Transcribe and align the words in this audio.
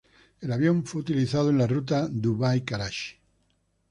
El 0.41 0.51
avión 0.51 0.83
fue 0.83 0.99
utilizado 1.01 1.51
en 1.51 1.59
la 1.59 1.67
ruta 1.67 2.07
Dubai-Karachi. 2.07 3.17